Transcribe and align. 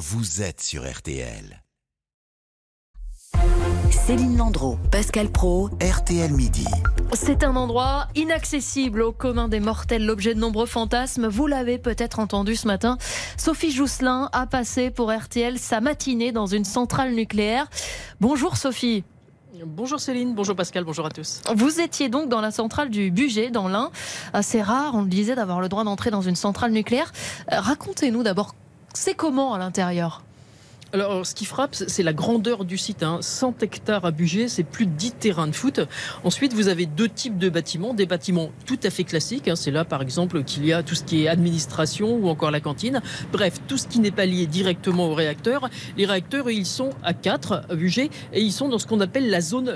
vous 0.00 0.40
êtes 0.40 0.62
sur 0.62 0.90
RTL. 0.90 1.62
Céline 3.90 4.38
Landreau, 4.38 4.78
Pascal 4.90 5.28
Pro, 5.28 5.68
RTL 5.78 6.32
Midi. 6.32 6.64
C'est 7.12 7.44
un 7.44 7.54
endroit 7.54 8.08
inaccessible 8.14 9.02
au 9.02 9.12
commun 9.12 9.48
des 9.48 9.60
mortels, 9.60 10.06
l'objet 10.06 10.34
de 10.34 10.40
nombreux 10.40 10.64
fantasmes. 10.64 11.26
Vous 11.28 11.46
l'avez 11.46 11.76
peut-être 11.76 12.18
entendu 12.18 12.56
ce 12.56 12.66
matin. 12.66 12.96
Sophie 13.36 13.72
Jousselin 13.72 14.30
a 14.32 14.46
passé 14.46 14.90
pour 14.90 15.12
RTL 15.12 15.58
sa 15.58 15.82
matinée 15.82 16.32
dans 16.32 16.46
une 16.46 16.64
centrale 16.64 17.12
nucléaire. 17.12 17.68
Bonjour 18.20 18.56
Sophie. 18.56 19.04
Bonjour 19.66 20.00
Céline, 20.00 20.34
bonjour 20.34 20.56
Pascal, 20.56 20.84
bonjour 20.84 21.04
à 21.04 21.10
tous. 21.10 21.42
Vous 21.54 21.80
étiez 21.80 22.08
donc 22.08 22.30
dans 22.30 22.40
la 22.40 22.50
centrale 22.50 22.88
du 22.88 23.10
budget, 23.10 23.50
dans 23.50 23.68
l'Ain. 23.68 23.90
C'est 24.40 24.62
rare, 24.62 24.94
on 24.94 25.02
le 25.02 25.08
disait, 25.08 25.34
d'avoir 25.34 25.60
le 25.60 25.68
droit 25.68 25.84
d'entrer 25.84 26.10
dans 26.10 26.22
une 26.22 26.36
centrale 26.36 26.72
nucléaire. 26.72 27.12
Euh, 27.52 27.60
racontez-nous 27.60 28.22
d'abord, 28.22 28.54
c'est 28.94 29.14
comment 29.14 29.54
à 29.54 29.58
l'intérieur? 29.58 30.22
Alors, 30.92 31.24
ce 31.24 31.36
qui 31.36 31.44
frappe, 31.44 31.74
c'est 31.74 32.02
la 32.02 32.12
grandeur 32.12 32.64
du 32.64 32.76
site. 32.76 33.04
100 33.20 33.48
hein. 33.48 33.54
hectares 33.60 34.04
à 34.04 34.10
budget, 34.10 34.48
c'est 34.48 34.64
plus 34.64 34.86
de 34.86 34.90
10 34.90 35.12
terrains 35.12 35.46
de 35.46 35.54
foot. 35.54 35.80
Ensuite, 36.24 36.52
vous 36.52 36.66
avez 36.66 36.86
deux 36.86 37.08
types 37.08 37.38
de 37.38 37.48
bâtiments. 37.48 37.94
Des 37.94 38.06
bâtiments 38.06 38.50
tout 38.66 38.78
à 38.82 38.90
fait 38.90 39.04
classiques. 39.04 39.46
Hein. 39.46 39.54
C'est 39.54 39.70
là, 39.70 39.84
par 39.84 40.02
exemple, 40.02 40.42
qu'il 40.42 40.66
y 40.66 40.72
a 40.72 40.82
tout 40.82 40.96
ce 40.96 41.04
qui 41.04 41.24
est 41.24 41.28
administration 41.28 42.16
ou 42.16 42.28
encore 42.28 42.50
la 42.50 42.60
cantine. 42.60 43.00
Bref, 43.32 43.60
tout 43.68 43.78
ce 43.78 43.86
qui 43.86 44.00
n'est 44.00 44.10
pas 44.10 44.26
lié 44.26 44.46
directement 44.46 45.10
au 45.10 45.14
réacteur. 45.14 45.70
Les 45.96 46.06
réacteurs, 46.06 46.50
ils 46.50 46.66
sont 46.66 46.90
à 47.04 47.14
4 47.14 47.66
à 47.70 47.74
budget 47.76 48.10
et 48.32 48.40
ils 48.40 48.52
sont 48.52 48.68
dans 48.68 48.78
ce 48.78 48.86
qu'on 48.86 49.00
appelle 49.00 49.30
la 49.30 49.40
zone 49.40 49.72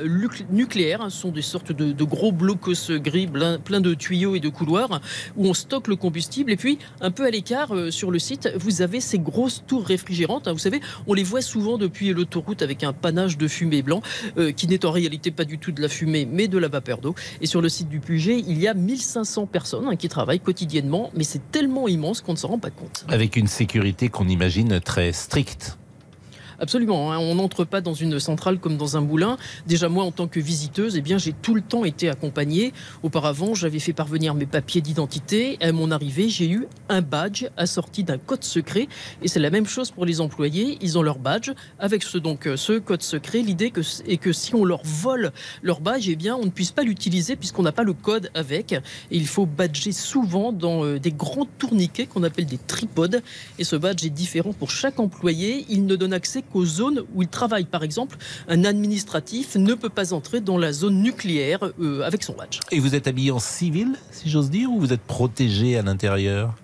nucléaire. 0.50 1.04
Ce 1.10 1.20
sont 1.20 1.30
des 1.30 1.42
sortes 1.42 1.70
de, 1.70 2.04
gros 2.04 2.32
blocos 2.32 2.90
gris, 2.98 3.28
plein 3.28 3.80
de 3.80 3.94
tuyaux 3.94 4.34
et 4.34 4.40
de 4.40 4.48
couloirs 4.48 5.00
où 5.36 5.46
on 5.46 5.54
stocke 5.54 5.88
le 5.88 5.96
combustible. 5.96 6.50
Et 6.50 6.56
puis, 6.56 6.78
un 7.00 7.10
peu 7.10 7.24
à 7.24 7.30
l'écart, 7.30 7.74
euh, 7.74 7.90
sur 7.90 8.10
le 8.10 8.18
site, 8.18 8.50
vous 8.56 8.82
avez 8.82 9.00
ces 9.00 9.18
grosses 9.18 9.62
tours 9.66 9.84
réfrigérantes. 9.84 10.48
Hein. 10.48 10.52
Vous 10.52 10.58
savez, 10.58 10.80
on 11.06 11.14
les 11.14 11.22
voit 11.22 11.42
souvent 11.42 11.78
depuis 11.78 12.12
l'autoroute 12.12 12.62
avec 12.62 12.84
un 12.84 12.92
panache 12.92 13.36
de 13.36 13.48
fumée 13.48 13.82
blanc, 13.82 14.02
euh, 14.38 14.52
qui 14.52 14.66
n'est 14.66 14.84
en 14.84 14.90
réalité 14.90 15.30
pas 15.30 15.44
du 15.44 15.58
tout 15.58 15.72
de 15.72 15.82
la 15.82 15.88
fumée, 15.88 16.26
mais 16.30 16.48
de 16.48 16.58
la 16.58 16.68
vapeur 16.68 16.98
d'eau. 16.98 17.14
Et 17.40 17.46
sur 17.46 17.60
le 17.60 17.68
site 17.68 17.88
du 17.88 18.00
Puget, 18.00 18.38
il 18.46 18.58
y 18.58 18.68
a 18.68 18.74
1500 18.74 19.46
personnes 19.46 19.88
hein, 19.88 19.96
qui 19.96 20.08
travaillent 20.08 20.40
quotidiennement, 20.40 21.10
mais 21.14 21.24
c'est 21.24 21.50
tellement 21.50 21.88
immense 21.88 22.20
qu'on 22.20 22.32
ne 22.32 22.38
s'en 22.38 22.48
rend 22.48 22.58
pas 22.58 22.70
compte. 22.70 23.04
Avec 23.08 23.36
une 23.36 23.46
sécurité 23.46 24.08
qu'on 24.08 24.28
imagine 24.28 24.80
très 24.80 25.12
stricte. 25.12 25.78
Absolument. 26.60 27.12
Hein. 27.12 27.18
On 27.18 27.34
n'entre 27.36 27.64
pas 27.64 27.80
dans 27.80 27.94
une 27.94 28.18
centrale 28.18 28.58
comme 28.58 28.76
dans 28.76 28.96
un 28.96 29.00
moulin. 29.00 29.36
Déjà, 29.66 29.88
moi, 29.88 30.04
en 30.04 30.12
tant 30.12 30.28
que 30.28 30.40
visiteuse, 30.40 30.96
eh 30.96 31.00
bien, 31.00 31.18
j'ai 31.18 31.32
tout 31.32 31.54
le 31.54 31.62
temps 31.62 31.84
été 31.84 32.08
accompagnée. 32.08 32.72
Auparavant, 33.02 33.54
j'avais 33.54 33.78
fait 33.78 33.92
parvenir 33.92 34.34
mes 34.34 34.46
papiers 34.46 34.80
d'identité. 34.80 35.58
À 35.60 35.72
mon 35.72 35.90
arrivée, 35.90 36.28
j'ai 36.28 36.48
eu 36.48 36.66
un 36.88 37.02
badge 37.02 37.46
assorti 37.56 38.04
d'un 38.04 38.18
code 38.18 38.44
secret. 38.44 38.88
Et 39.22 39.28
c'est 39.28 39.40
la 39.40 39.50
même 39.50 39.66
chose 39.66 39.90
pour 39.90 40.06
les 40.06 40.20
employés. 40.20 40.78
Ils 40.80 40.98
ont 40.98 41.02
leur 41.02 41.18
badge 41.18 41.50
avec 41.78 42.02
ce, 42.02 42.18
donc, 42.18 42.46
euh, 42.46 42.56
ce 42.56 42.78
code 42.78 43.02
secret. 43.02 43.40
L'idée 43.40 43.72
est 44.06 44.16
que 44.16 44.32
si 44.32 44.54
on 44.54 44.64
leur 44.64 44.82
vole 44.84 45.32
leur 45.62 45.80
badge, 45.80 46.08
eh 46.08 46.16
bien, 46.16 46.36
on 46.36 46.44
ne 46.44 46.50
puisse 46.50 46.72
pas 46.72 46.82
l'utiliser 46.82 47.36
puisqu'on 47.36 47.62
n'a 47.62 47.72
pas 47.72 47.82
le 47.82 47.92
code 47.92 48.30
avec. 48.34 48.74
Il 49.10 49.26
faut 49.26 49.46
badger 49.46 49.92
souvent 49.92 50.52
dans 50.52 50.84
euh, 50.84 50.98
des 50.98 51.12
grands 51.12 51.48
tourniquets 51.58 52.06
qu'on 52.06 52.22
appelle 52.22 52.46
des 52.46 52.58
tripodes. 52.58 53.22
Et 53.58 53.64
ce 53.64 53.76
badge 53.76 54.04
est 54.04 54.10
différent 54.10 54.52
pour 54.52 54.70
chaque 54.70 55.00
employé. 55.00 55.66
Il 55.68 55.86
ne 55.86 55.96
donne 55.96 56.12
accès 56.12 56.43
qu'aux 56.52 56.66
zones 56.66 57.04
où 57.14 57.22
il 57.22 57.28
travaille. 57.28 57.64
Par 57.64 57.82
exemple, 57.82 58.16
un 58.48 58.64
administratif 58.64 59.56
ne 59.56 59.74
peut 59.74 59.88
pas 59.88 60.12
entrer 60.12 60.40
dans 60.40 60.58
la 60.58 60.72
zone 60.72 61.02
nucléaire 61.02 61.60
euh, 61.80 62.02
avec 62.02 62.22
son 62.22 62.34
badge. 62.34 62.60
Et 62.70 62.80
vous 62.80 62.94
êtes 62.94 63.06
habillé 63.06 63.30
en 63.30 63.38
civil, 63.38 63.96
si 64.10 64.30
j'ose 64.30 64.50
dire, 64.50 64.70
ou 64.70 64.80
vous 64.80 64.92
êtes 64.92 65.02
protégé 65.02 65.76
à 65.76 65.82
l'intérieur? 65.82 66.54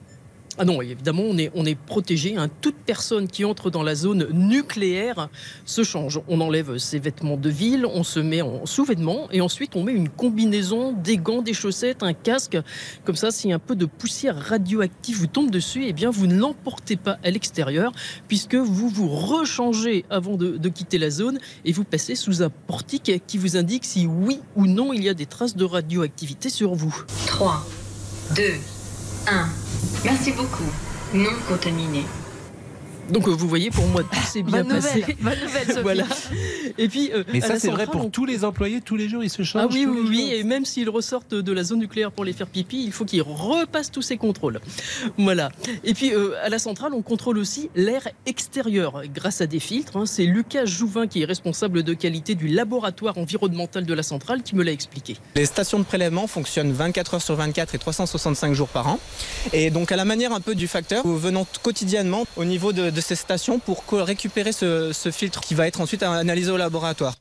Ah 0.59 0.65
non, 0.65 0.83
évidemment, 0.83 1.23
on 1.23 1.39
est, 1.39 1.51
on 1.55 1.65
est 1.65 1.79
protégé. 1.79 2.37
Hein. 2.37 2.49
Toute 2.61 2.75
personne 2.75 3.29
qui 3.29 3.45
entre 3.45 3.71
dans 3.71 3.83
la 3.83 3.95
zone 3.95 4.29
nucléaire 4.33 5.29
se 5.65 5.85
change. 5.85 6.21
On 6.29 6.41
enlève 6.41 6.77
ses 6.77 6.99
vêtements 6.99 7.37
de 7.37 7.49
ville, 7.49 7.87
on 7.87 8.03
se 8.03 8.21
met 8.21 8.43
en 8.43 8.67
sous-vêtements 8.67 9.29
et 9.31 9.41
ensuite 9.41 9.77
on 9.77 9.85
met 9.85 9.93
une 9.93 10.09
combinaison, 10.09 10.93
des 10.93 11.17
gants, 11.17 11.41
des 11.41 11.55
chaussettes, 11.55 12.03
un 12.03 12.13
casque. 12.13 12.59
Comme 13.05 13.17
ça, 13.17 13.31
si 13.31 13.53
un 13.53 13.59
peu 13.59 13.77
de 13.77 13.87
poussière 13.87 14.37
radioactive 14.37 15.17
vous 15.17 15.29
tombe 15.29 15.51
dessus, 15.51 15.85
eh 15.87 15.93
bien, 15.93 16.11
vous 16.11 16.27
ne 16.27 16.37
l'emportez 16.37 16.97
pas 16.97 17.19
à 17.23 17.31
l'extérieur 17.31 17.93
puisque 18.27 18.57
vous 18.57 18.89
vous 18.89 19.09
rechangez 19.09 20.05
avant 20.11 20.37
de, 20.37 20.57
de 20.57 20.69
quitter 20.69 20.99
la 20.99 21.11
zone 21.11 21.39
et 21.65 21.73
vous 21.73 21.85
passez 21.85 22.17
sous 22.17 22.43
un 22.43 22.51
portique 22.51 23.23
qui 23.27 23.39
vous 23.39 23.57
indique 23.57 23.85
si 23.85 24.07
oui 24.07 24.41
ou 24.57 24.67
non 24.67 24.93
il 24.93 25.05
y 25.05 25.09
a 25.09 25.15
des 25.15 25.27
traces 25.27 25.57
de 25.57 25.65
radioactivité 25.65 26.51
sur 26.51 26.75
vous. 26.75 27.05
3, 27.27 27.65
2, 28.35 28.43
1. 29.27 29.49
Merci 30.05 30.33
beaucoup. 30.33 30.71
Non 31.15 31.31
contaminé. 31.49 32.05
Donc 33.11 33.29
euh, 33.29 33.31
vous 33.31 33.49
voyez, 33.49 33.71
pour 33.71 33.87
moi, 33.87 34.03
tout 34.03 34.21
s'est 34.27 34.43
bien 34.43 34.65
passé. 34.65 35.05
bonne 35.21 35.39
nouvelle, 35.43 35.67
Sophie. 35.67 35.83
voilà. 35.83 36.05
Et 36.79 36.89
puis, 36.89 37.11
euh, 37.13 37.25
Mais 37.33 37.41
ça, 37.41 37.59
c'est 37.59 37.71
vrai 37.71 37.87
pour 37.87 38.11
tous 38.11 38.25
les 38.25 38.45
employés, 38.45 38.81
tous 38.81 38.97
les 38.97 39.09
jours, 39.09 39.25
ils 39.25 39.31
se 39.31 39.43
changent. 39.43 39.63
Ah 39.65 39.73
oui, 39.73 39.87
oui, 39.87 40.01
oui. 40.09 40.31
Et 40.33 40.45
même 40.45 40.65
s'ils 40.65 40.89
ressortent 40.89 41.35
de 41.35 41.53
la 41.53 41.65
zone 41.65 41.81
nucléaire 41.81 42.13
pour 42.13 42.25
les 42.25 42.33
faire 42.33 42.47
pipi, 42.47 42.85
il 42.85 42.93
faut 42.93 43.05
qu'ils 43.05 43.23
repassent 43.23 43.91
tous 43.91 44.03
ces 44.03 44.17
contrôles. 44.17 44.61
Voilà. 45.19 45.51
Et 45.85 45.95
puis, 45.95 46.13
euh, 46.15 46.35
à 46.43 46.49
la 46.49 46.59
centrale, 46.59 46.93
on 46.95 47.03
contrôle 47.03 47.39
aussi 47.39 47.71
l'air 47.75 48.07
extérieur 48.27 49.03
grâce 49.13 49.41
à 49.41 49.47
des 49.47 49.61
filtres. 49.61 49.97
Hein. 49.97 50.07
C'est 50.07 50.25
Lucas 50.25 50.65
Jouvin 50.65 51.07
qui 51.07 51.23
est 51.23 51.27
responsable 51.27 51.83
de 51.83 51.95
qualité 51.95 52.35
du 52.35 52.49
laboratoire 52.49 53.19
environnemental 53.19 53.85
de 53.85 53.95
la 53.95 54.03
centrale 54.03 54.43
qui 54.43 54.55
me 54.55 54.63
l'a 54.63 54.73
expliqué. 54.73 55.17
Les 55.35 55.47
stations 55.47 55.79
de 55.79 55.85
prélèvement 55.85 56.27
fonctionnent 56.27 56.73
24 56.73 57.15
heures 57.15 57.23
sur 57.23 57.35
24 57.35 57.75
et 57.75 57.79
365 57.79 58.55
jours 58.55 58.69
par 58.69 58.89
an. 58.89 58.99
Et 59.53 59.71
donc, 59.71 59.93
à 59.93 59.97
la 59.97 60.05
manière 60.05 60.33
un 60.33 60.41
peu 60.41 60.55
du 60.55 60.69
facteur, 60.69 61.07
venant 61.07 61.47
quotidiennement 61.63 62.27
au 62.37 62.45
niveau 62.45 62.73
de 62.73 63.00
ces 63.01 63.17
stations 63.17 63.59
pour 63.59 63.85
récupérer 63.93 64.53
ce, 64.53 64.93
filtre 65.13 65.41
qui 65.41 65.55
va 65.55 65.67
être 65.67 65.81
ensuite 65.81 66.03
analysé 66.03 66.51
au 66.51 66.57
laboratoire. 66.57 67.17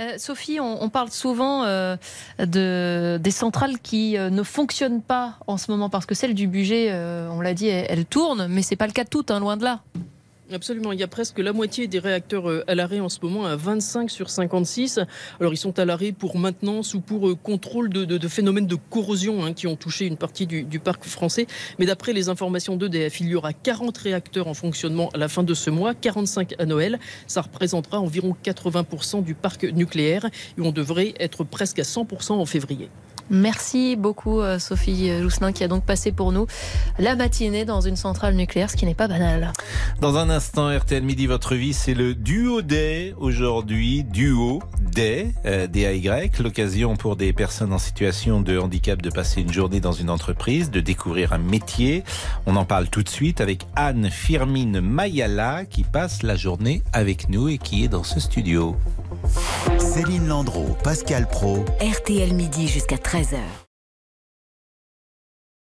Euh, 0.00 0.18
Sophie, 0.18 0.58
on, 0.60 0.88
parle 0.88 1.10
souvent 1.10 1.64
euh, 1.64 1.96
de, 2.40 3.18
des 3.22 3.30
centrales 3.30 3.78
qui 3.78 4.18
euh, 4.18 4.28
ne 4.28 4.42
fonctionnent 4.42 5.02
pas 5.02 5.38
en 5.46 5.56
ce 5.56 5.70
moment 5.70 5.88
parce 5.88 6.04
que 6.04 6.16
celle 6.16 6.34
du 6.34 6.48
budget, 6.48 6.92
on 7.30 7.40
l'a 7.40 7.54
dit, 7.54 7.68
elle, 7.68 8.04
tourne, 8.04 8.48
mais 8.48 8.62
c'est 8.62 8.76
pas 8.76 8.86
le 8.86 8.92
cas 8.92 9.04
de 9.04 9.08
toutes, 9.08 9.30
hein, 9.30 9.38
loin 9.40 9.56
de 9.56 9.64
là. 9.64 9.82
Absolument, 10.54 10.92
il 10.92 11.00
y 11.00 11.02
a 11.02 11.08
presque 11.08 11.40
la 11.40 11.52
moitié 11.52 11.88
des 11.88 11.98
réacteurs 11.98 12.48
euh, 12.48 12.62
à 12.68 12.76
l'arrêt 12.76 13.00
en 13.00 13.08
ce 13.08 13.18
moment, 13.20 13.44
à 13.44 13.56
25 13.56 14.08
sur 14.08 14.30
56. 14.30 15.00
Alors 15.40 15.52
ils 15.52 15.56
sont 15.56 15.76
à 15.80 15.84
l'arrêt 15.84 16.12
pour 16.12 16.38
maintenance 16.38 16.94
ou 16.94 17.00
pour 17.00 17.28
euh, 17.28 17.34
contrôle 17.34 17.88
de, 17.88 18.28
phénomènes 18.28 18.68
de 18.68 18.76
corrosion 18.76 19.44
hein, 19.44 19.52
qui 19.52 19.66
ont 19.66 19.74
touché 19.74 20.06
une 20.06 20.16
partie 20.16 20.46
du, 20.46 20.78
parc 20.78 21.06
français. 21.06 21.48
Mais 21.80 21.86
d'après 21.86 22.12
les 22.12 22.28
informations 22.28 22.76
d'EDF, 22.76 23.20
il 23.20 23.26
y 23.30 23.34
aura 23.34 23.52
40 23.52 23.98
réacteurs 23.98 24.46
en 24.46 24.54
fonctionnement 24.54 25.08
à 25.12 25.18
la 25.18 25.26
fin 25.26 25.42
de 25.42 25.54
ce 25.54 25.70
mois, 25.70 25.92
45 25.92 26.54
à 26.60 26.66
Noël. 26.66 27.00
Ça 27.26 27.40
représentera 27.40 27.98
environ 27.98 28.36
80% 28.44 29.24
du 29.24 29.34
parc 29.34 29.64
nucléaire 29.64 30.26
et 30.56 30.60
on 30.60 30.70
devrait 30.70 31.14
être 31.18 31.42
presque 31.42 31.80
à 31.80 31.82
100% 31.82 32.34
en 32.34 32.46
février. 32.46 32.90
Merci 33.30 33.96
beaucoup 33.96 34.40
euh, 34.40 34.58
Sophie 34.58 35.10
Jousselin 35.20 35.52
qui 35.52 35.64
a 35.64 35.68
donc 35.68 35.84
passé 35.84 36.12
pour 36.12 36.32
nous 36.32 36.46
la 36.98 37.16
matinée 37.16 37.64
dans 37.64 37.80
une 37.80 37.96
centrale 37.96 38.34
nucléaire, 38.34 38.70
ce 38.70 38.76
qui 38.76 38.86
n'est 38.86 38.94
pas 38.94 39.08
banal. 39.08 39.52
Dans 40.00 40.16
un 40.16 40.30
instant, 40.30 40.76
RTL 40.76 41.02
Midi, 41.02 41.26
votre 41.26 41.54
vie, 41.54 41.72
c'est 41.72 41.94
le 41.94 42.14
duo 42.14 42.62
day 42.62 43.14
aujourd'hui, 43.18 44.04
duo 44.04 44.62
day, 44.92 45.32
euh, 45.46 45.66
DAY, 45.66 46.30
l'occasion 46.40 46.96
pour 46.96 47.16
des 47.16 47.32
personnes 47.32 47.72
en 47.72 47.78
situation 47.78 48.40
de 48.40 48.58
handicap 48.58 49.00
de 49.00 49.10
passer 49.10 49.40
une 49.40 49.52
journée 49.52 49.80
dans 49.80 49.92
une 49.92 50.10
entreprise, 50.10 50.70
de 50.70 50.80
découvrir 50.80 51.32
un 51.32 51.38
métier. 51.38 52.04
On 52.46 52.56
en 52.56 52.64
parle 52.64 52.88
tout 52.88 53.02
de 53.02 53.08
suite 53.08 53.40
avec 53.40 53.66
Anne 53.76 54.10
Firmine 54.10 54.80
Mayala 54.80 55.64
qui 55.64 55.84
passe 55.84 56.22
la 56.22 56.36
journée 56.36 56.82
avec 56.92 57.28
nous 57.28 57.48
et 57.48 57.58
qui 57.58 57.84
est 57.84 57.88
dans 57.88 58.04
ce 58.04 58.20
studio. 58.20 58.76
Céline 59.78 60.26
Landreau, 60.26 60.76
Pascal 60.82 61.26
Pro. 61.28 61.64
RTL 61.80 62.34
Midi 62.34 62.68
jusqu'à 62.68 62.96
13h. 62.96 63.38